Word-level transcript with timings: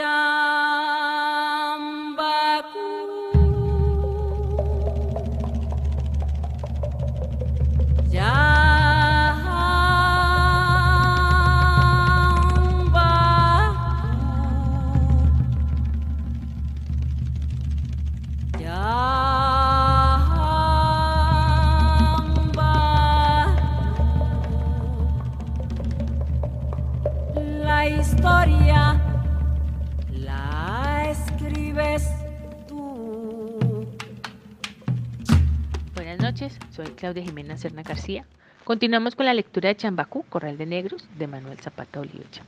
La 0.00 0.49
Buenas 36.10 36.32
noches, 36.32 36.58
soy 36.72 36.86
Claudia 36.86 37.22
Jimena 37.22 37.56
Serna 37.56 37.84
García. 37.84 38.24
Continuamos 38.64 39.14
con 39.14 39.26
la 39.26 39.32
lectura 39.32 39.68
de 39.68 39.76
Chambacú, 39.76 40.24
Corral 40.24 40.58
de 40.58 40.66
Negros, 40.66 41.06
de 41.16 41.28
Manuel 41.28 41.60
Zapata 41.60 42.00
Olivecha. 42.00 42.42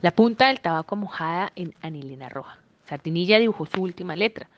La 0.00 0.10
punta 0.10 0.48
del 0.48 0.60
tabaco 0.60 0.96
mojada 0.96 1.52
en 1.54 1.76
anilina 1.80 2.28
roja. 2.28 2.58
Sardinilla 2.88 3.38
dibujó 3.38 3.66
su 3.66 3.82
última 3.82 4.16
letra. 4.16 4.48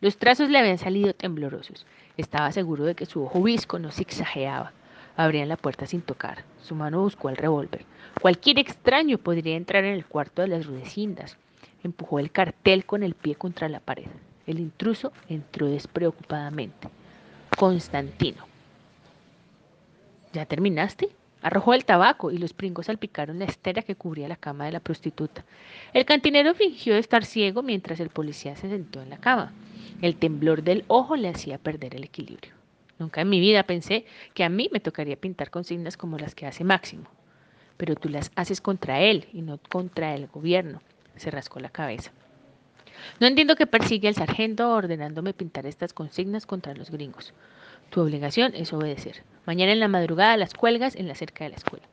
Los 0.00 0.16
trazos 0.16 0.48
le 0.48 0.58
habían 0.58 0.78
salido 0.78 1.12
temblorosos. 1.12 1.84
Estaba 2.16 2.52
seguro 2.52 2.84
de 2.84 2.94
que 2.94 3.04
su 3.04 3.22
ojo 3.22 3.42
visco 3.42 3.78
no 3.78 3.90
zigzagueaba. 3.90 4.72
Abrían 5.14 5.50
la 5.50 5.58
puerta 5.58 5.86
sin 5.86 6.00
tocar. 6.00 6.42
Su 6.62 6.74
mano 6.74 7.02
buscó 7.02 7.28
el 7.28 7.36
revólver. 7.36 7.84
Cualquier 8.18 8.60
extraño 8.60 9.18
podría 9.18 9.58
entrar 9.58 9.84
en 9.84 9.92
el 9.92 10.06
cuarto 10.06 10.40
de 10.40 10.48
las 10.48 10.64
rudecindas. 10.64 11.36
Empujó 11.82 12.18
el 12.18 12.30
cartel 12.30 12.86
con 12.86 13.02
el 13.02 13.12
pie 13.12 13.34
contra 13.34 13.68
la 13.68 13.80
pared. 13.80 14.08
El 14.46 14.58
intruso 14.58 15.12
entró 15.28 15.66
despreocupadamente. 15.66 16.88
Constantino. 17.56 18.46
¿Ya 20.32 20.44
terminaste? 20.44 21.10
Arrojó 21.40 21.74
el 21.74 21.84
tabaco 21.84 22.30
y 22.30 22.38
los 22.38 22.52
pringos 22.52 22.86
salpicaron 22.86 23.38
la 23.38 23.44
estera 23.44 23.82
que 23.82 23.94
cubría 23.94 24.28
la 24.28 24.36
cama 24.36 24.64
de 24.64 24.72
la 24.72 24.80
prostituta. 24.80 25.44
El 25.92 26.04
cantinero 26.04 26.54
fingió 26.54 26.96
estar 26.96 27.24
ciego 27.24 27.62
mientras 27.62 28.00
el 28.00 28.08
policía 28.08 28.56
se 28.56 28.68
sentó 28.68 29.02
en 29.02 29.10
la 29.10 29.18
cama. 29.18 29.52
El 30.02 30.16
temblor 30.16 30.62
del 30.62 30.84
ojo 30.88 31.16
le 31.16 31.28
hacía 31.28 31.58
perder 31.58 31.94
el 31.94 32.04
equilibrio. 32.04 32.52
Nunca 32.98 33.20
en 33.20 33.28
mi 33.28 33.40
vida 33.40 33.62
pensé 33.62 34.04
que 34.32 34.42
a 34.42 34.48
mí 34.48 34.68
me 34.72 34.80
tocaría 34.80 35.16
pintar 35.16 35.50
consignas 35.50 35.96
como 35.96 36.18
las 36.18 36.34
que 36.34 36.46
hace 36.46 36.64
Máximo. 36.64 37.04
Pero 37.76 37.94
tú 37.94 38.08
las 38.08 38.32
haces 38.34 38.60
contra 38.60 39.00
él 39.00 39.28
y 39.32 39.42
no 39.42 39.58
contra 39.68 40.14
el 40.14 40.26
gobierno. 40.28 40.80
Se 41.16 41.30
rascó 41.30 41.60
la 41.60 41.70
cabeza. 41.70 42.12
No 43.20 43.26
entiendo 43.26 43.56
que 43.56 43.66
persigue 43.66 44.08
el 44.08 44.14
sargento 44.14 44.70
ordenándome 44.70 45.34
pintar 45.34 45.66
estas 45.66 45.92
consignas 45.92 46.46
contra 46.46 46.74
los 46.74 46.90
gringos. 46.90 47.32
Tu 47.90 48.00
obligación 48.00 48.52
es 48.54 48.72
obedecer. 48.72 49.22
Mañana 49.46 49.72
en 49.72 49.80
la 49.80 49.88
madrugada 49.88 50.36
las 50.36 50.54
cuelgas 50.54 50.96
en 50.96 51.08
la 51.08 51.14
cerca 51.14 51.44
de 51.44 51.50
la 51.50 51.56
escuela. 51.56 51.86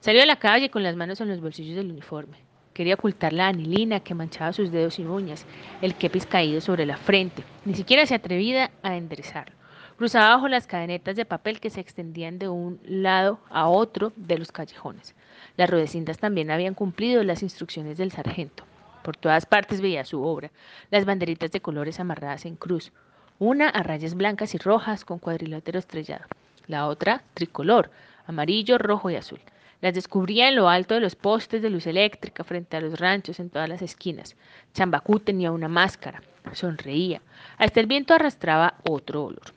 Salió 0.00 0.22
a 0.22 0.26
la 0.26 0.36
calle 0.36 0.70
con 0.70 0.82
las 0.82 0.96
manos 0.96 1.20
en 1.20 1.28
los 1.28 1.40
bolsillos 1.40 1.76
del 1.76 1.90
uniforme. 1.90 2.38
Quería 2.72 2.94
ocultar 2.94 3.32
la 3.32 3.48
anilina 3.48 4.00
que 4.00 4.14
manchaba 4.14 4.52
sus 4.52 4.70
dedos 4.70 4.98
y 4.98 5.04
uñas, 5.04 5.44
el 5.82 5.94
kepis 5.94 6.24
caído 6.24 6.60
sobre 6.60 6.86
la 6.86 6.96
frente. 6.96 7.42
Ni 7.64 7.74
siquiera 7.74 8.06
se 8.06 8.14
atrevía 8.14 8.70
a 8.82 8.96
enderezarlo. 8.96 9.54
Cruzaba 9.98 10.34
bajo 10.36 10.48
las 10.48 10.66
cadenetas 10.66 11.16
de 11.16 11.26
papel 11.26 11.60
que 11.60 11.68
se 11.68 11.80
extendían 11.80 12.38
de 12.38 12.48
un 12.48 12.80
lado 12.84 13.40
a 13.50 13.68
otro 13.68 14.12
de 14.16 14.38
los 14.38 14.52
callejones. 14.52 15.14
Las 15.58 15.68
ruedecintas 15.68 16.16
también 16.16 16.50
habían 16.50 16.72
cumplido 16.72 17.22
las 17.22 17.42
instrucciones 17.42 17.98
del 17.98 18.12
sargento. 18.12 18.64
Por 19.02 19.16
todas 19.16 19.46
partes 19.46 19.80
veía 19.80 20.04
su 20.04 20.22
obra, 20.22 20.50
las 20.90 21.04
banderitas 21.04 21.50
de 21.50 21.60
colores 21.60 22.00
amarradas 22.00 22.44
en 22.44 22.56
cruz, 22.56 22.92
una 23.38 23.68
a 23.68 23.82
rayas 23.82 24.14
blancas 24.14 24.54
y 24.54 24.58
rojas 24.58 25.04
con 25.04 25.18
cuadrilátero 25.18 25.78
estrellado, 25.78 26.26
la 26.66 26.86
otra 26.86 27.22
tricolor, 27.34 27.90
amarillo, 28.26 28.76
rojo 28.78 29.10
y 29.10 29.16
azul. 29.16 29.40
Las 29.80 29.94
descubría 29.94 30.48
en 30.48 30.56
lo 30.56 30.68
alto 30.68 30.92
de 30.92 31.00
los 31.00 31.16
postes 31.16 31.62
de 31.62 31.70
luz 31.70 31.86
eléctrica 31.86 32.44
frente 32.44 32.76
a 32.76 32.82
los 32.82 33.00
ranchos 33.00 33.40
en 33.40 33.48
todas 33.48 33.68
las 33.68 33.80
esquinas. 33.80 34.36
Chambacú 34.74 35.20
tenía 35.20 35.52
una 35.52 35.68
máscara, 35.68 36.22
sonreía. 36.52 37.22
Hasta 37.56 37.80
el 37.80 37.86
viento 37.86 38.12
arrastraba 38.12 38.74
otro 38.86 39.24
olor. 39.24 39.54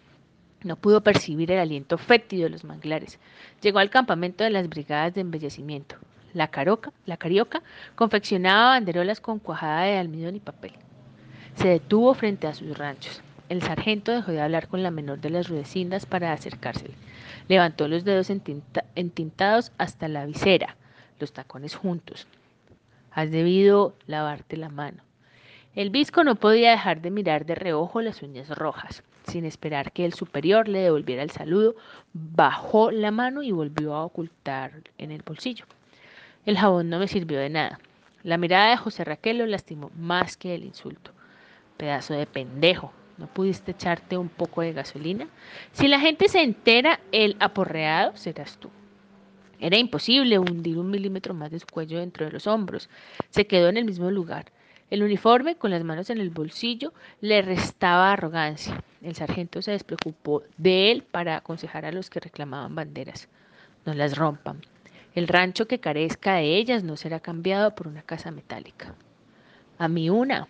No 0.63 0.77
pudo 0.77 1.01
percibir 1.01 1.51
el 1.51 1.59
aliento 1.59 1.97
fétido 1.97 2.45
de 2.45 2.51
los 2.51 2.63
manglares. 2.63 3.19
Llegó 3.61 3.79
al 3.79 3.89
campamento 3.89 4.45
de 4.45 4.49
las 4.49 4.69
brigadas 4.69 5.13
de 5.13 5.21
embellecimiento. 5.21 5.97
La, 6.33 6.47
caroca, 6.47 6.91
la 7.05 7.17
carioca 7.17 7.61
confeccionaba 7.95 8.69
banderolas 8.69 9.21
con 9.21 9.39
cuajada 9.39 9.83
de 9.83 9.97
almidón 9.97 10.35
y 10.35 10.39
papel. 10.39 10.73
Se 11.55 11.67
detuvo 11.67 12.13
frente 12.13 12.47
a 12.47 12.53
sus 12.53 12.77
ranchos. 12.77 13.21
El 13.49 13.61
sargento 13.61 14.11
dejó 14.11 14.31
de 14.31 14.41
hablar 14.41 14.67
con 14.67 14.81
la 14.81 14.89
menor 14.89 15.19
de 15.19 15.29
las 15.29 15.47
rudecindas 15.47 16.05
para 16.05 16.33
acercársele. 16.33 16.95
Levantó 17.47 17.87
los 17.87 18.03
dedos 18.03 18.29
entinta, 18.29 18.85
entintados 18.95 19.71
hasta 19.77 20.07
la 20.07 20.25
visera, 20.25 20.75
los 21.19 21.33
tacones 21.33 21.75
juntos. 21.75 22.27
Has 23.11 23.29
debido 23.29 23.93
lavarte 24.07 24.57
la 24.57 24.69
mano. 24.69 25.03
El 25.75 25.89
visco 25.89 26.23
no 26.23 26.35
podía 26.35 26.71
dejar 26.71 27.01
de 27.01 27.11
mirar 27.11 27.45
de 27.45 27.55
reojo 27.55 28.01
las 28.01 28.23
uñas 28.23 28.49
rojas. 28.49 29.03
Sin 29.27 29.45
esperar 29.45 29.91
que 29.91 30.05
el 30.05 30.13
superior 30.13 30.67
le 30.67 30.79
devolviera 30.79 31.23
el 31.23 31.31
saludo, 31.31 31.75
bajó 32.13 32.91
la 32.91 33.11
mano 33.11 33.43
y 33.43 33.51
volvió 33.51 33.95
a 33.95 34.03
ocultar 34.03 34.81
en 34.97 35.11
el 35.11 35.21
bolsillo. 35.21 35.65
El 36.45 36.57
jabón 36.57 36.89
no 36.89 36.99
me 36.99 37.07
sirvió 37.07 37.39
de 37.39 37.49
nada. 37.49 37.79
La 38.23 38.37
mirada 38.37 38.71
de 38.71 38.77
José 38.77 39.03
Raquel 39.03 39.37
lo 39.37 39.45
lastimó 39.45 39.91
más 39.97 40.37
que 40.37 40.55
el 40.55 40.63
insulto. 40.63 41.11
Pedazo 41.77 42.13
de 42.13 42.25
pendejo, 42.25 42.93
¿No 43.17 43.27
pudiste 43.27 43.71
echarte 43.71 44.17
un 44.17 44.29
poco 44.29 44.61
de 44.61 44.73
gasolina? 44.73 45.27
Si 45.71 45.87
la 45.87 45.99
gente 45.99 46.27
se 46.29 46.41
entera, 46.41 46.99
el 47.11 47.35
aporreado 47.39 48.17
serás 48.17 48.57
tú. 48.57 48.69
Era 49.59 49.77
imposible 49.77 50.39
hundir 50.39 50.79
un 50.79 50.89
milímetro 50.89 51.33
más 51.33 51.51
de 51.51 51.59
su 51.59 51.67
cuello 51.67 51.99
dentro 51.99 52.25
de 52.25 52.31
los 52.31 52.47
hombros. 52.47 52.89
Se 53.29 53.45
quedó 53.45 53.69
en 53.69 53.77
el 53.77 53.85
mismo 53.85 54.09
lugar. 54.09 54.45
El 54.89 55.03
uniforme, 55.03 55.55
con 55.55 55.71
las 55.71 55.83
manos 55.83 56.09
en 56.09 56.19
el 56.19 56.31
bolsillo, 56.31 56.91
le 57.21 57.41
restaba 57.41 58.11
arrogancia. 58.11 58.83
El 59.01 59.15
sargento 59.15 59.61
se 59.61 59.71
despreocupó 59.71 60.43
de 60.57 60.91
él 60.91 61.03
para 61.03 61.37
aconsejar 61.37 61.85
a 61.85 61.91
los 61.91 62.09
que 62.09 62.19
reclamaban 62.19 62.75
banderas. 62.75 63.29
No 63.85 63.93
las 63.93 64.17
rompan. 64.17 64.61
El 65.15 65.27
rancho 65.27 65.67
que 65.67 65.79
carezca 65.79 66.35
de 66.35 66.57
ellas 66.57 66.83
no 66.83 66.97
será 66.97 67.19
cambiado 67.19 67.75
por 67.75 67.87
una 67.87 68.01
casa 68.01 68.31
metálica. 68.31 68.95
A 69.77 69.87
mí 69.87 70.09
una. 70.09 70.47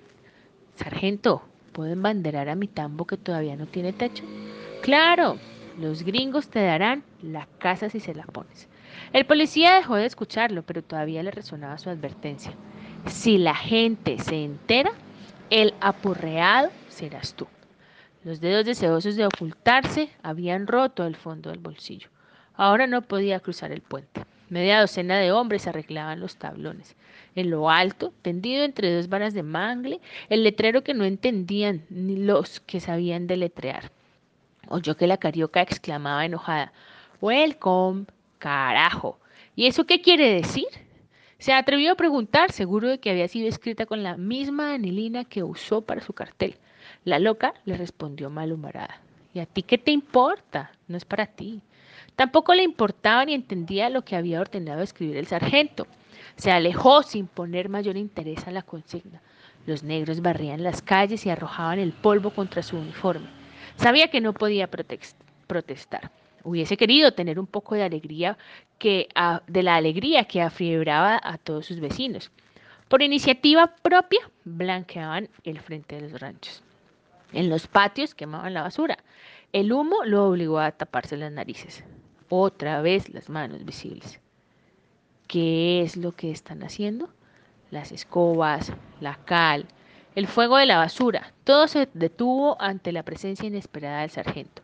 Sargento, 0.76 1.44
¿Puedo 1.74 1.92
embanderar 1.92 2.50
a 2.50 2.56
mi 2.56 2.68
tambo 2.68 3.06
que 3.06 3.18
todavía 3.18 3.56
no 3.56 3.66
tiene 3.66 3.94
techo? 3.94 4.24
Claro, 4.84 5.40
los 5.80 6.04
gringos 6.04 6.48
te 6.48 6.62
darán 6.62 7.04
la 7.24 7.48
casa 7.58 7.90
si 7.90 8.00
se 8.00 8.14
la 8.14 8.26
pones. 8.26 8.70
El 9.12 9.26
policía 9.26 9.74
dejó 9.74 9.96
de 9.96 10.06
escucharlo, 10.06 10.62
pero 10.62 10.84
todavía 10.84 11.24
le 11.24 11.32
resonaba 11.32 11.80
su 11.80 11.90
advertencia. 11.90 12.54
Si 13.08 13.40
la 13.40 13.56
gente 13.56 14.20
se 14.20 14.44
entera, 14.44 14.92
el 15.50 15.74
apurreado 15.82 16.70
serás 16.90 17.34
tú. 17.34 17.48
Los 18.24 18.40
dedos 18.40 18.66
deseosos 18.66 19.16
de 19.16 19.26
ocultarse 19.26 20.10
habían 20.22 20.68
roto 20.68 21.08
el 21.08 21.16
fondo 21.16 21.50
del 21.50 21.60
bolsillo. 21.60 22.10
Ahora 22.54 22.86
no 22.86 23.02
podía 23.02 23.40
cruzar 23.40 23.72
el 23.72 23.82
puente. 23.82 24.26
Media 24.50 24.80
docena 24.80 25.18
de 25.18 25.32
hombres 25.32 25.68
arreglaban 25.68 26.20
los 26.20 26.38
tablones. 26.38 26.96
En 27.36 27.50
lo 27.50 27.70
alto, 27.70 28.14
tendido 28.22 28.64
entre 28.64 28.94
dos 28.94 29.10
varas 29.10 29.34
de 29.34 29.44
mangle, 29.44 30.00
el 30.30 30.44
letrero 30.44 30.84
que 30.84 30.94
no 30.94 31.06
entendían 31.06 31.86
ni 31.90 32.18
los 32.18 32.60
que 32.60 32.80
sabían 32.80 33.28
deletrear. 33.28 33.92
Oyó 34.68 34.96
que 34.96 35.08
la 35.08 35.18
carioca 35.18 35.62
exclamaba 35.62 36.26
enojada, 36.26 36.72
Welcome, 37.22 38.06
carajo. 38.38 39.20
¿Y 39.56 39.68
eso 39.68 39.86
qué 39.86 40.02
quiere 40.02 40.34
decir? 40.34 40.68
Se 41.40 41.54
atrevió 41.54 41.92
a 41.92 41.96
preguntar, 41.96 42.52
seguro 42.52 42.90
de 42.90 43.00
que 43.00 43.10
había 43.10 43.28
sido 43.28 43.48
escrita 43.48 43.86
con 43.86 44.04
la 44.04 44.18
misma 44.18 44.74
anilina 44.74 45.26
que 45.26 45.44
usó 45.44 45.82
para 45.82 46.02
su 46.02 46.14
cartel. 46.14 46.58
La 47.04 47.20
loca 47.20 47.54
le 47.66 47.76
respondió 47.76 48.30
malhumorada. 48.30 49.02
¿Y 49.34 49.40
a 49.40 49.46
ti 49.46 49.64
qué 49.64 49.78
te 49.78 49.92
importa? 49.92 50.72
No 50.88 50.96
es 50.96 51.06
para 51.06 51.26
ti. 51.26 51.62
Tampoco 52.16 52.54
le 52.54 52.64
importaba 52.64 53.26
ni 53.26 53.34
entendía 53.34 53.90
lo 53.90 54.04
que 54.04 54.16
había 54.16 54.42
ordenado 54.42 54.82
escribir 54.82 55.18
el 55.18 55.28
sargento. 55.28 55.88
Se 56.36 56.52
alejó 56.52 57.04
sin 57.04 57.28
poner 57.28 57.70
mayor 57.70 57.98
interés 57.98 58.48
a 58.48 58.52
la 58.52 58.62
consigna. 58.62 59.22
Los 59.66 59.84
negros 59.84 60.22
barrían 60.22 60.64
las 60.64 60.82
calles 60.82 61.26
y 61.26 61.30
arrojaban 61.30 61.80
el 61.80 61.94
polvo 61.94 62.32
contra 62.32 62.64
su 62.64 62.78
uniforme. 62.78 63.28
Sabía 63.78 64.10
que 64.10 64.22
no 64.22 64.34
podía 64.34 64.68
protestar. 64.68 66.12
Hubiese 66.44 66.76
querido 66.76 67.14
tener 67.14 67.40
un 67.40 67.48
poco 67.48 67.76
de 67.76 67.84
alegría 67.84 68.38
que 68.78 69.08
de 69.48 69.64
la 69.64 69.76
alegría 69.76 70.26
que 70.26 70.42
afiebraba 70.42 71.20
a 71.24 71.38
todos 71.38 71.68
sus 71.68 71.80
vecinos. 71.80 72.32
Por 72.90 73.02
iniciativa 73.02 73.74
propia, 73.82 74.20
blanqueaban 74.44 75.30
el 75.46 75.60
frente 75.60 75.96
de 75.96 76.10
los 76.10 76.20
ranchos. 76.20 76.62
En 77.32 77.50
los 77.50 77.68
patios 77.68 78.14
quemaban 78.14 78.54
la 78.54 78.62
basura. 78.62 78.98
El 79.54 79.72
humo 79.72 80.04
lo 80.04 80.26
obligó 80.28 80.60
a 80.60 80.72
taparse 80.72 81.16
las 81.16 81.32
narices 81.32 81.84
otra 82.28 82.82
vez 82.82 83.10
las 83.10 83.30
manos 83.30 83.64
visibles. 83.64 84.20
¿Qué 85.28 85.82
es 85.82 85.96
lo 85.96 86.12
que 86.12 86.32
están 86.32 86.64
haciendo? 86.64 87.10
las 87.74 87.92
escobas, 87.92 88.72
la 89.02 89.16
cal, 89.26 89.66
el 90.16 90.28
fuego 90.28 90.58
de 90.58 90.68
la 90.68 90.78
basura, 90.78 91.34
todo 91.44 91.68
se 91.68 91.90
detuvo 91.94 92.56
ante 92.62 92.92
la 92.92 93.04
presencia 93.04 93.48
inesperada 93.48 94.02
del 94.02 94.12
sargento. 94.12 94.62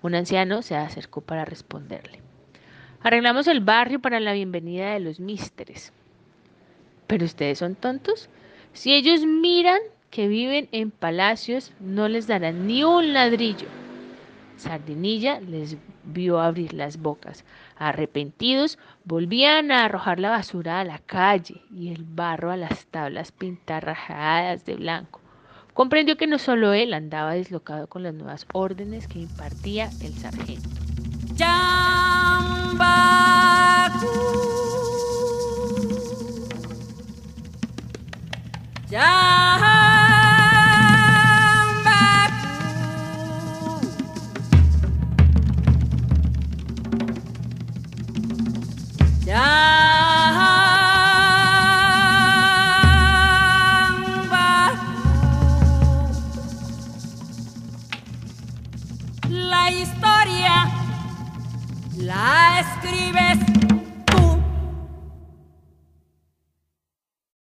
Un 0.00 0.14
anciano 0.14 0.62
se 0.62 0.76
acercó 0.76 1.20
para 1.20 1.44
responderle. 1.44 2.20
Arreglamos 3.02 3.48
el 3.48 3.60
barrio 3.60 4.00
para 4.00 4.20
la 4.20 4.32
bienvenida 4.32 4.92
de 4.92 5.00
los 5.00 5.18
místeres. 5.18 5.92
¿Pero 7.08 7.24
ustedes 7.24 7.58
son 7.58 7.74
tontos? 7.74 8.30
Si 8.72 8.94
ellos 8.94 9.26
miran 9.26 9.80
que 10.10 10.28
viven 10.28 10.68
en 10.70 10.92
palacios, 10.92 11.72
no 11.80 12.08
les 12.08 12.28
darán 12.28 12.68
ni 12.68 12.84
un 12.84 13.12
ladrillo. 13.12 13.81
Sardinilla 14.62 15.40
les 15.40 15.76
vio 16.04 16.40
abrir 16.40 16.72
las 16.72 16.96
bocas. 16.96 17.44
Arrepentidos, 17.76 18.78
volvían 19.04 19.70
a 19.70 19.84
arrojar 19.84 20.20
la 20.20 20.30
basura 20.30 20.80
a 20.80 20.84
la 20.84 20.98
calle 20.98 21.62
y 21.74 21.92
el 21.92 22.04
barro 22.04 22.50
a 22.50 22.56
las 22.56 22.86
tablas 22.86 23.32
pintarrajadas 23.32 24.64
de 24.64 24.76
blanco. 24.76 25.20
Comprendió 25.74 26.16
que 26.16 26.26
no 26.26 26.38
solo 26.38 26.72
él 26.74 26.94
andaba 26.94 27.32
deslocado 27.32 27.86
con 27.86 28.02
las 28.02 28.14
nuevas 28.14 28.46
órdenes 28.52 29.08
que 29.08 29.20
impartía 29.20 29.90
el 30.00 30.12
sargento. 30.14 30.68
Historia. 59.80 60.70
La 61.96 62.60
escribes 62.60 63.51